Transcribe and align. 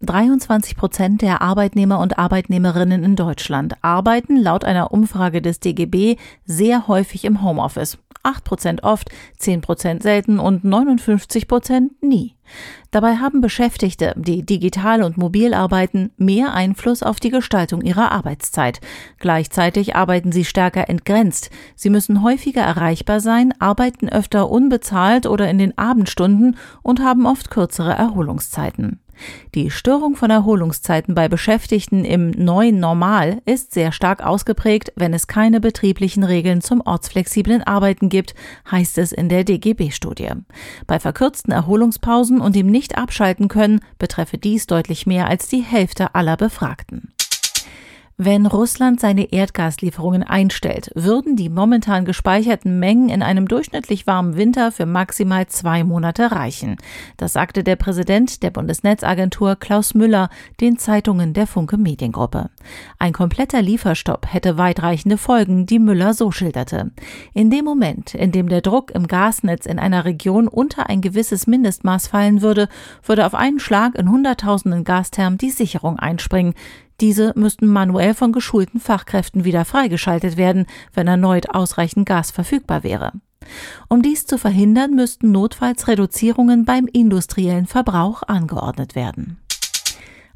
23 0.00 0.76
Prozent 0.76 1.22
der 1.22 1.42
Arbeitnehmer 1.42 1.98
und 1.98 2.20
Arbeitnehmerinnen 2.20 3.02
in 3.02 3.16
Deutschland 3.16 3.74
arbeiten 3.82 4.36
laut 4.36 4.64
einer 4.64 4.92
Umfrage 4.92 5.42
des 5.42 5.58
DGB 5.58 6.16
sehr 6.44 6.86
häufig 6.86 7.24
im 7.24 7.42
Homeoffice. 7.42 7.98
8 8.22 8.44
Prozent 8.44 8.84
oft, 8.84 9.10
10 9.38 9.60
Prozent 9.60 10.02
selten 10.04 10.38
und 10.38 10.62
59 10.62 11.48
Prozent 11.48 12.00
nie. 12.00 12.36
Dabei 12.92 13.16
haben 13.16 13.40
Beschäftigte, 13.40 14.14
die 14.16 14.46
digital 14.46 15.02
und 15.02 15.18
mobil 15.18 15.52
arbeiten, 15.52 16.12
mehr 16.16 16.54
Einfluss 16.54 17.02
auf 17.02 17.18
die 17.18 17.30
Gestaltung 17.30 17.82
ihrer 17.82 18.12
Arbeitszeit. 18.12 18.80
Gleichzeitig 19.18 19.96
arbeiten 19.96 20.30
sie 20.30 20.44
stärker 20.44 20.88
entgrenzt. 20.88 21.50
Sie 21.74 21.90
müssen 21.90 22.22
häufiger 22.22 22.62
erreichbar 22.62 23.20
sein, 23.20 23.52
arbeiten 23.58 24.08
öfter 24.08 24.48
unbezahlt 24.48 25.26
oder 25.26 25.50
in 25.50 25.58
den 25.58 25.76
Abendstunden 25.76 26.56
und 26.82 27.00
haben 27.00 27.26
oft 27.26 27.50
kürzere 27.50 27.92
Erholungszeiten. 27.92 29.00
Die 29.54 29.70
Störung 29.70 30.16
von 30.16 30.30
Erholungszeiten 30.30 31.14
bei 31.14 31.28
Beschäftigten 31.28 32.04
im 32.04 32.30
neuen 32.30 32.80
Normal 32.80 33.40
ist 33.44 33.72
sehr 33.72 33.92
stark 33.92 34.24
ausgeprägt, 34.24 34.92
wenn 34.96 35.14
es 35.14 35.26
keine 35.26 35.60
betrieblichen 35.60 36.24
Regeln 36.24 36.60
zum 36.60 36.80
ortsflexiblen 36.80 37.62
Arbeiten 37.62 38.08
gibt, 38.08 38.34
heißt 38.70 38.98
es 38.98 39.12
in 39.12 39.28
der 39.28 39.44
DGB-Studie. 39.44 40.30
Bei 40.86 40.98
verkürzten 40.98 41.52
Erholungspausen 41.52 42.40
und 42.40 42.56
dem 42.56 42.66
Nicht-Abschalten 42.66 43.48
können 43.48 43.80
betreffe 43.98 44.38
dies 44.38 44.66
deutlich 44.66 45.06
mehr 45.06 45.28
als 45.28 45.48
die 45.48 45.62
Hälfte 45.62 46.14
aller 46.14 46.36
Befragten. 46.36 47.12
Wenn 48.20 48.46
Russland 48.46 48.98
seine 48.98 49.32
Erdgaslieferungen 49.32 50.24
einstellt, 50.24 50.90
würden 50.96 51.36
die 51.36 51.48
momentan 51.48 52.04
gespeicherten 52.04 52.80
Mengen 52.80 53.10
in 53.10 53.22
einem 53.22 53.46
durchschnittlich 53.46 54.08
warmen 54.08 54.36
Winter 54.36 54.72
für 54.72 54.86
maximal 54.86 55.46
zwei 55.46 55.84
Monate 55.84 56.32
reichen. 56.32 56.78
Das 57.16 57.32
sagte 57.32 57.62
der 57.62 57.76
Präsident 57.76 58.42
der 58.42 58.50
Bundesnetzagentur 58.50 59.54
Klaus 59.54 59.94
Müller 59.94 60.30
den 60.60 60.78
Zeitungen 60.78 61.32
der 61.32 61.46
Funke 61.46 61.76
Mediengruppe. 61.76 62.50
Ein 62.98 63.12
kompletter 63.12 63.62
Lieferstopp 63.62 64.26
hätte 64.32 64.58
weitreichende 64.58 65.16
Folgen, 65.16 65.66
die 65.66 65.78
Müller 65.78 66.12
so 66.12 66.32
schilderte. 66.32 66.90
In 67.34 67.50
dem 67.50 67.64
Moment, 67.64 68.16
in 68.16 68.32
dem 68.32 68.48
der 68.48 68.62
Druck 68.62 68.90
im 68.90 69.06
Gasnetz 69.06 69.64
in 69.64 69.78
einer 69.78 70.04
Region 70.04 70.48
unter 70.48 70.88
ein 70.88 71.02
gewisses 71.02 71.46
Mindestmaß 71.46 72.08
fallen 72.08 72.42
würde, 72.42 72.68
würde 73.04 73.24
auf 73.26 73.36
einen 73.36 73.60
Schlag 73.60 73.94
in 73.94 74.10
Hunderttausenden 74.10 74.82
Gasthermen 74.82 75.38
die 75.38 75.50
Sicherung 75.50 76.00
einspringen. 76.00 76.54
Diese 77.00 77.32
müssten 77.36 77.68
manuell 77.68 78.14
von 78.14 78.32
geschulten 78.32 78.80
Fachkräften 78.80 79.44
wieder 79.44 79.64
freigeschaltet 79.64 80.36
werden, 80.36 80.66
wenn 80.94 81.06
erneut 81.06 81.50
ausreichend 81.50 82.06
Gas 82.06 82.30
verfügbar 82.30 82.82
wäre. 82.82 83.12
Um 83.88 84.02
dies 84.02 84.26
zu 84.26 84.36
verhindern, 84.36 84.94
müssten 84.94 85.30
notfalls 85.30 85.86
Reduzierungen 85.88 86.64
beim 86.64 86.86
industriellen 86.86 87.66
Verbrauch 87.66 88.22
angeordnet 88.26 88.94
werden. 88.94 89.38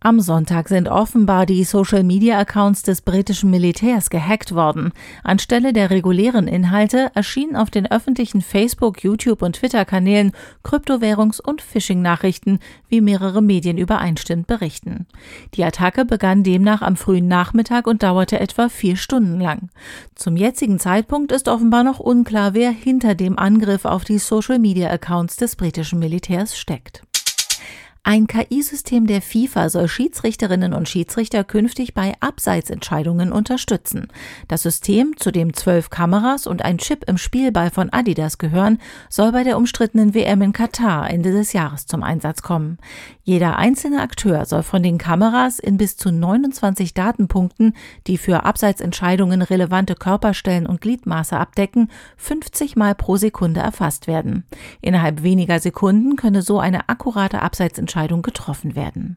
Am 0.00 0.20
Sonntag 0.20 0.68
sind 0.68 0.88
offenbar 0.88 1.44
die 1.44 1.64
Social-Media-Accounts 1.64 2.84
des 2.84 3.02
britischen 3.02 3.50
Militärs 3.50 4.10
gehackt 4.10 4.54
worden. 4.54 4.92
Anstelle 5.24 5.72
der 5.72 5.90
regulären 5.90 6.46
Inhalte 6.46 7.10
erschienen 7.14 7.56
auf 7.56 7.68
den 7.68 7.90
öffentlichen 7.90 8.40
Facebook, 8.40 9.02
YouTube 9.02 9.42
und 9.42 9.56
Twitter-Kanälen 9.56 10.30
Kryptowährungs- 10.62 11.42
und 11.42 11.62
Phishing-Nachrichten, 11.62 12.60
wie 12.88 13.00
mehrere 13.00 13.42
Medien 13.42 13.76
übereinstimmend 13.76 14.46
berichten. 14.46 15.08
Die 15.54 15.64
Attacke 15.64 16.04
begann 16.04 16.44
demnach 16.44 16.80
am 16.80 16.94
frühen 16.94 17.26
Nachmittag 17.26 17.88
und 17.88 18.04
dauerte 18.04 18.38
etwa 18.38 18.68
vier 18.68 18.94
Stunden 18.94 19.40
lang. 19.40 19.68
Zum 20.14 20.36
jetzigen 20.36 20.78
Zeitpunkt 20.78 21.32
ist 21.32 21.48
offenbar 21.48 21.82
noch 21.82 21.98
unklar, 21.98 22.54
wer 22.54 22.70
hinter 22.70 23.16
dem 23.16 23.36
Angriff 23.36 23.84
auf 23.84 24.04
die 24.04 24.18
Social-Media-Accounts 24.18 25.38
des 25.38 25.56
britischen 25.56 25.98
Militärs 25.98 26.56
steckt. 26.56 27.02
Ein 28.04 28.26
KI-System 28.26 29.06
der 29.06 29.20
FIFA 29.20 29.68
soll 29.68 29.88
Schiedsrichterinnen 29.88 30.72
und 30.72 30.88
Schiedsrichter 30.88 31.44
künftig 31.44 31.94
bei 31.94 32.14
Abseitsentscheidungen 32.20 33.32
unterstützen. 33.32 34.08
Das 34.46 34.62
System, 34.62 35.16
zu 35.18 35.30
dem 35.30 35.52
zwölf 35.52 35.90
Kameras 35.90 36.46
und 36.46 36.64
ein 36.64 36.78
Chip 36.78 37.04
im 37.06 37.18
Spielball 37.18 37.70
von 37.70 37.92
Adidas 37.92 38.38
gehören, 38.38 38.78
soll 39.10 39.32
bei 39.32 39.44
der 39.44 39.58
umstrittenen 39.58 40.14
WM 40.14 40.40
in 40.42 40.52
Katar 40.52 41.10
Ende 41.10 41.32
des 41.32 41.52
Jahres 41.52 41.86
zum 41.86 42.02
Einsatz 42.02 42.40
kommen. 42.40 42.78
Jeder 43.24 43.58
einzelne 43.58 44.00
Akteur 44.00 44.46
soll 44.46 44.62
von 44.62 44.82
den 44.82 44.96
Kameras 44.96 45.58
in 45.58 45.76
bis 45.76 45.98
zu 45.98 46.10
29 46.10 46.94
Datenpunkten, 46.94 47.74
die 48.06 48.16
für 48.16 48.44
Abseitsentscheidungen 48.44 49.42
relevante 49.42 49.94
Körperstellen 49.94 50.66
und 50.66 50.80
Gliedmaße 50.80 51.36
abdecken, 51.36 51.90
50 52.16 52.76
Mal 52.76 52.94
pro 52.94 53.16
Sekunde 53.16 53.60
erfasst 53.60 54.06
werden. 54.06 54.44
Innerhalb 54.80 55.22
weniger 55.22 55.60
Sekunden 55.60 56.16
könne 56.16 56.40
so 56.40 56.58
eine 56.58 56.88
akkurate 56.88 57.42
Abseitsentscheidung 57.42 57.87
Entscheidung 57.88 58.20
getroffen 58.20 58.76
werden. 58.76 59.16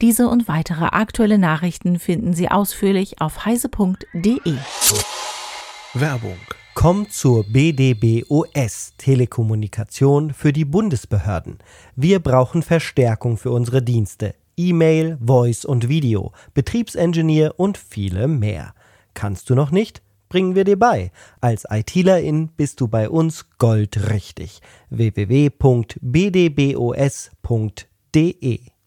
Diese 0.00 0.28
und 0.28 0.46
weitere 0.46 0.84
aktuelle 0.84 1.36
Nachrichten 1.36 1.98
finden 1.98 2.32
Sie 2.32 2.48
ausführlich 2.48 3.20
auf 3.20 3.44
heise.de. 3.44 4.54
Werbung. 5.94 6.36
Kommt 6.74 7.12
zur 7.12 7.42
BDBOS 7.42 8.92
Telekommunikation 8.98 10.32
für 10.32 10.52
die 10.52 10.64
Bundesbehörden. 10.64 11.58
Wir 11.96 12.20
brauchen 12.20 12.62
Verstärkung 12.62 13.36
für 13.36 13.50
unsere 13.50 13.82
Dienste. 13.82 14.36
E-Mail, 14.56 15.18
Voice 15.20 15.64
und 15.64 15.88
Video, 15.88 16.30
Betriebsingenieur 16.54 17.54
und 17.56 17.78
viele 17.78 18.28
mehr. 18.28 18.74
Kannst 19.14 19.50
du 19.50 19.56
noch 19.56 19.72
nicht? 19.72 20.02
Bringen 20.28 20.54
wir 20.54 20.62
dir 20.62 20.78
bei. 20.78 21.10
Als 21.40 21.64
ITlerin 21.68 22.50
bist 22.56 22.80
du 22.80 22.86
bei 22.86 23.10
uns 23.10 23.50
goldrichtig. 23.58 24.60
www.bdbos.de 24.90 25.98
de 28.12 28.77